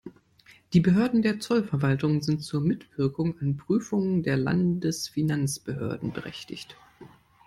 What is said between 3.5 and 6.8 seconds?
Prüfungen der Landesfinanzbehörden berechtigt.